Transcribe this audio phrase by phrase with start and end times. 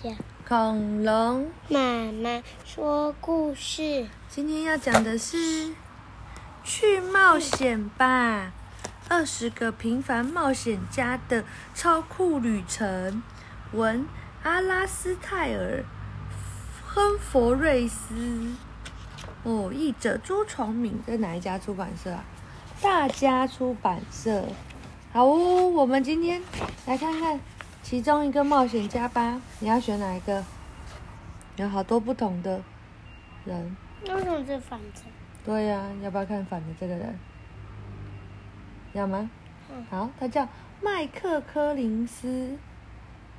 [0.00, 0.14] 讲
[0.46, 1.50] 恐龙。
[1.68, 4.06] 妈妈说故事。
[4.28, 5.74] 今天要讲的是
[6.62, 8.52] 去冒险吧，
[9.08, 13.22] 二十个平凡冒险家的超酷旅程。
[13.72, 14.06] 文
[14.44, 15.82] 阿拉斯泰尔·
[16.86, 18.54] 亨佛瑞斯。
[19.42, 22.24] 哦，译者朱崇敏，在哪一家出版社啊？
[22.80, 24.44] 大家出版社。
[25.12, 26.40] 好哦，我们今天
[26.86, 27.40] 来看看
[27.88, 29.40] 其中一个冒险家吧。
[29.60, 30.44] 你要选哪一个？
[31.56, 32.60] 有好多不同的
[33.46, 33.76] 人。
[34.02, 35.00] 为什么是反着？
[35.42, 37.18] 对呀、要不要看反的这个人？
[38.92, 39.30] 要吗？
[39.72, 40.46] 嗯好，他叫
[40.82, 42.58] 麦克科林斯，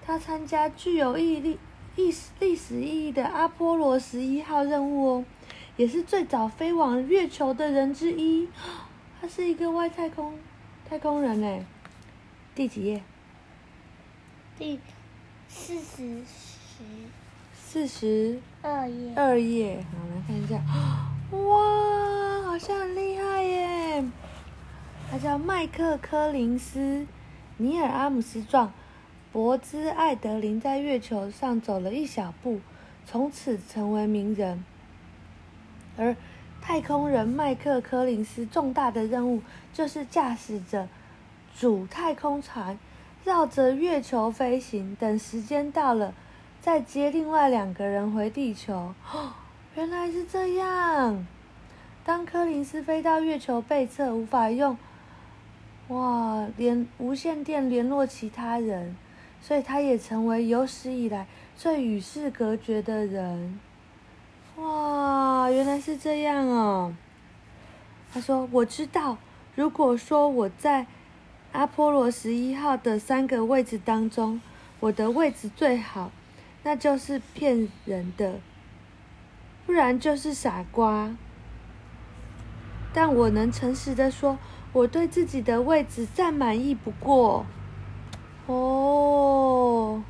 [0.00, 1.58] 他参加具有意历
[1.96, 5.24] 历史历史意义的阿波罗十一号任务哦，
[5.76, 8.48] 也是最早飞往月球的人之一。
[9.20, 10.38] 他是一个外太空
[10.88, 11.66] 太空人呢。
[12.54, 13.02] 第几页？
[14.60, 14.78] 第
[15.48, 16.84] 四十十
[17.54, 19.14] 四十二页。
[19.16, 20.60] 二页，好，来看一下，
[21.34, 24.04] 哇，好像很厉害耶！
[25.10, 27.06] 他叫麦克科林斯，
[27.56, 28.70] 尼尔阿姆斯壮，
[29.32, 32.60] 博兹艾德林在月球上走了一小步，
[33.06, 34.62] 从此成为名人。
[35.96, 36.14] 而
[36.60, 39.40] 太空人麦克科林斯重大的任务
[39.72, 40.86] 就是驾驶着
[41.58, 42.78] 主太空船
[43.24, 46.14] 绕着月球飞行，等时间到了。
[46.60, 48.94] 再接另外两个人回地球。
[49.12, 49.32] 哦，
[49.76, 51.26] 原来是这样。
[52.04, 54.76] 当柯林斯飞到月球背侧，无法用
[55.88, 58.94] 哇连无线电联络其他人，
[59.40, 61.26] 所以他也成为有史以来
[61.56, 63.58] 最与世隔绝的人。
[64.56, 66.94] 哇，原来是这样哦。
[68.12, 69.16] 他说：“我知道，
[69.54, 70.86] 如果说我在
[71.52, 74.40] 阿波罗十一号的三个位置当中，
[74.80, 76.10] 我的位置最好。”
[76.62, 78.38] 那就是骗人的，
[79.64, 81.16] 不然就是傻瓜。
[82.92, 84.36] 但我能诚实的说，
[84.74, 87.46] 我对自己的位置再满意不过。
[88.46, 90.02] 哦，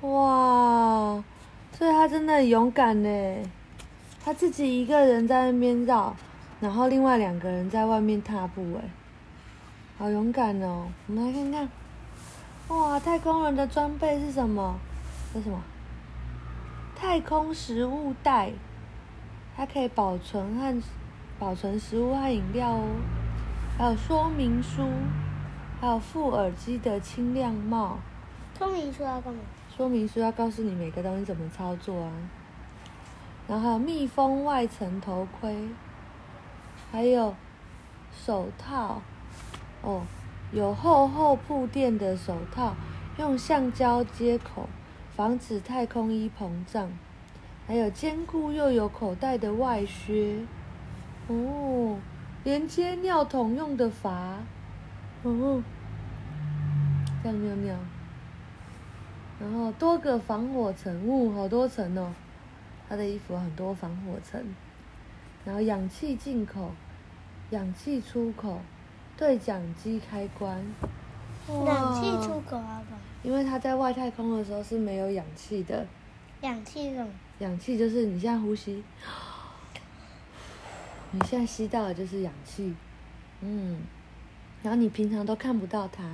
[0.00, 1.22] 哇，
[1.78, 3.08] 所以他真的很勇敢呢。
[4.24, 6.16] 他自己一个人在那边绕，
[6.60, 8.88] 然后另外两个人在外面踏步，哎，
[9.98, 10.88] 好勇敢哦！
[11.06, 11.68] 我们来看看。
[12.68, 14.78] 哇，太空人的装备是什么？
[15.32, 15.62] 是什么？
[16.98, 18.52] 太空食物袋，
[19.54, 20.82] 它可以保存和
[21.38, 22.88] 保存食物和饮料哦。
[23.76, 24.88] 还有说明书，
[25.78, 27.98] 还有副耳机的轻量帽。
[28.58, 29.40] 说明书要干嘛？
[29.76, 32.10] 说明书要告诉你每个东西怎么操作啊。
[33.46, 35.68] 然后还有密封外层头盔，
[36.90, 37.34] 还有
[38.12, 39.02] 手套，
[39.82, 40.02] 哦。
[40.52, 42.76] 有厚厚铺垫的手套，
[43.18, 44.68] 用橡胶接口，
[45.16, 46.88] 防止太空衣膨胀。
[47.66, 50.38] 还有坚固又有口袋的外靴，
[51.26, 51.98] 哦，
[52.44, 54.38] 连接尿桶用的阀，
[55.24, 55.64] 哦，
[57.24, 57.76] 这样尿尿。
[59.40, 62.14] 然后多个防火层，雾好多层哦。
[62.88, 64.40] 他的衣服很多防火层。
[65.46, 66.72] 然后氧气进口，
[67.50, 68.60] 氧气出口。
[69.18, 70.62] 对讲机开关，
[71.48, 72.82] 氧气出口啊？
[73.22, 75.86] 因为他在外太空的时候是没有氧气的。
[76.42, 77.08] 氧气什么？
[77.38, 78.84] 氧气就是你现在呼吸，
[81.12, 82.74] 你现在吸到的就是氧气，
[83.40, 83.80] 嗯，
[84.62, 86.04] 然后你平常都看不到它，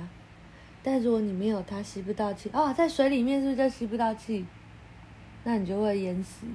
[0.81, 4.45] 但如果你没有它吸不到气，哦，在水里面是不是就吸不到气？
[5.43, 6.45] 那你就会淹死，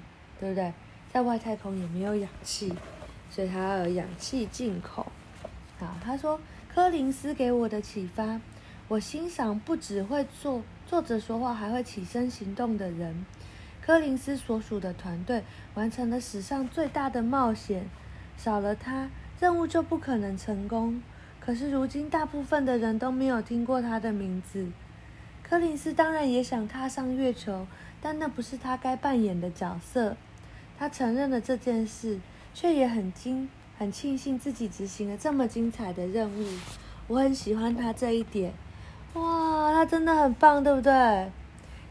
[0.40, 0.72] 对不对？
[1.12, 2.72] 在外太空也没有氧气，
[3.30, 5.06] 所以它要有氧气进口。
[5.78, 6.40] 好，他说
[6.72, 8.40] 柯林斯给我的启发，
[8.88, 13.24] 我欣赏不只会坐坐着说话，还会起身行动的人。
[13.80, 17.88] 柯林斯所属的团队完成了史上最大的冒险，
[18.36, 19.08] 少了他，
[19.40, 21.02] 任务就不可能成功。
[21.40, 24.70] 可是如今，大部分的人都没有听过他的名字。
[25.42, 27.66] 柯林斯当然也想踏上月球，
[28.02, 30.14] 但那不是他该扮演的角色。
[30.78, 32.20] 他承认了这件事，
[32.54, 33.48] 却也很惊。
[33.76, 36.44] 很庆幸自己执行了这么精彩的任务，
[37.06, 38.52] 我很喜欢他这一点。
[39.14, 41.30] 哇，他真的很棒，对不对？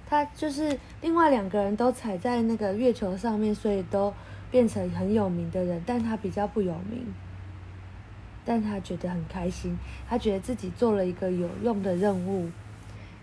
[0.05, 4.13] 他就是另外两个人都踩在那个月球上面，所以都
[4.51, 7.13] 变成很有名的人，但他比较不有名。
[8.43, 9.77] 但他觉得很开心，
[10.09, 12.49] 他觉得自己做了一个有用的任务。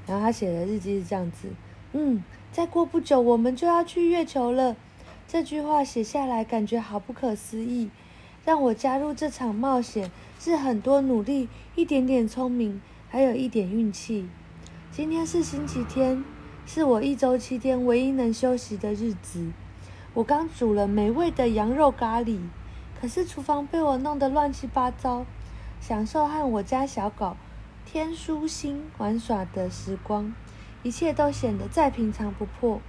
[0.07, 1.49] 然后他写的日记是这样子：
[1.93, 4.75] 嗯，再过不久我们就要去月球了。
[5.27, 7.91] 这句话写下来，感觉好不可思议。
[8.45, 14.29] 让我加入这场冒险是很多努力、一点点聪明，还有一点运气。
[14.93, 16.23] 今天是星期天，
[16.67, 19.51] 是我一周七天唯一能休息的日子。
[20.13, 22.39] 我刚煮了美味的羊肉咖喱，
[23.01, 25.25] 可是厨房被我弄得乱七八糟。
[25.81, 27.37] 享受和我家小狗
[27.85, 30.35] 天书星玩耍的时光，
[30.83, 32.81] 一切都显得再平常不破。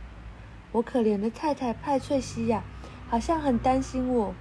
[0.76, 2.62] 我可怜的太太派翠西亚
[3.08, 4.36] 好像很担心我，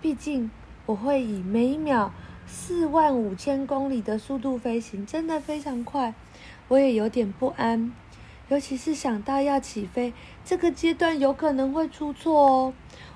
[0.00, 0.48] 毕竟
[0.86, 2.12] 我会以每秒
[2.46, 6.14] 四万五千公里的速度飞行，真的非常快。
[6.68, 7.92] 我也有点不安，
[8.48, 10.12] 尤其是想到要起飞，
[10.44, 12.72] 这个阶段有可能会出错哦。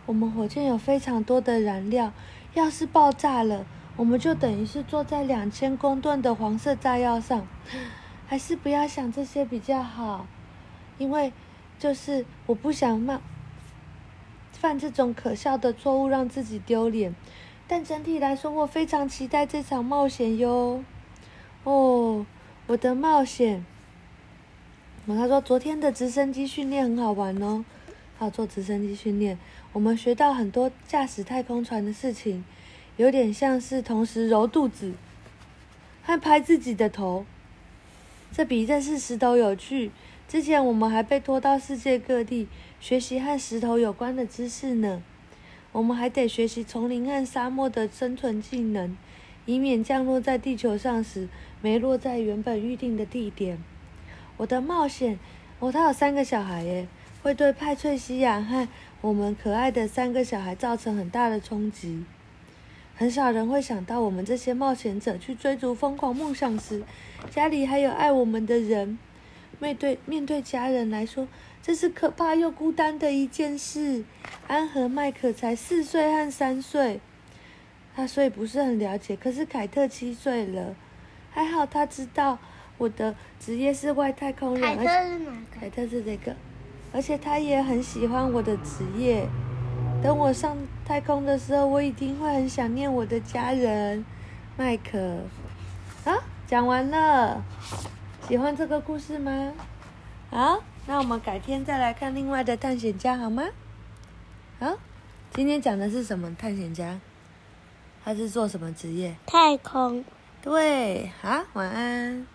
[0.06, 2.12] 我们火箭有非常多的燃料，
[2.54, 3.64] 要是爆炸了。
[3.96, 7.46] 我们就等于是坐在两千公吨的黄色炸药上，
[8.26, 10.26] 还是不要想这些比较好，
[10.98, 11.32] 因为
[11.78, 13.20] 就是我不想冒
[14.52, 17.14] 犯这种可笑的错误，让自己丢脸。
[17.66, 20.82] 但整体来说，我非常期待这场冒险哟。
[21.64, 22.26] 哦，
[22.66, 23.64] 我的冒险。
[25.06, 27.64] 他说昨天的直升机训练很好玩哦，
[28.18, 29.38] 好做直升机训练，
[29.72, 32.44] 我们学到很多驾驶太空船的事情。
[32.96, 34.92] 有点像是同时揉肚子，
[36.02, 37.24] 和拍自己的头，
[38.32, 39.92] 这比认识石头有趣。
[40.28, 42.48] 之前我们还被拖到世界各地
[42.78, 45.02] 学习和石头有关的知识呢。
[45.72, 48.94] 我们还得学习丛林和沙漠的生存技能，
[49.46, 51.28] 以免降落在地球上时
[51.62, 53.58] 没落在原本预定的地点。
[54.36, 55.18] 我的冒险，
[55.60, 56.86] 哦，他有三个小孩耶，
[57.22, 58.68] 会对派翠西亚和
[59.00, 62.04] 我们可爱的三个小孩造成很大的冲击。
[62.94, 66.82] 很少人会想到，我们这些冒险者去追逐疯狂梦想时，
[67.30, 68.98] 家里还有爱我们的人。
[69.58, 71.26] 面对面对家人来说，
[71.62, 74.04] 这是可怕又孤单的一件事。
[74.46, 77.00] 安和麦克才四岁和三岁，
[77.94, 79.14] 他所以不是很了解。
[79.16, 80.74] 可是凯特七岁了，
[81.30, 82.38] 还好他知道
[82.78, 84.62] 我的职业是外太空人。
[84.62, 85.36] 凯特是哪个？
[85.60, 86.34] 凯特是这个，
[86.92, 89.26] 而且他也很喜欢我的职业。
[90.02, 94.04] 等我上太空的时候，我一定会很想念我的家人，
[94.56, 94.98] 麦克。
[96.04, 96.14] 啊，
[96.46, 97.44] 讲完了，
[98.28, 99.54] 喜欢这个故事吗？
[100.30, 103.42] 好，那我们改天再来看另外的探险家好吗？
[104.60, 104.76] 好，
[105.32, 107.00] 今天讲的是什么探险家？
[108.04, 109.16] 他是做什么职业？
[109.24, 110.04] 太空。
[110.42, 112.26] 对，好，晚安。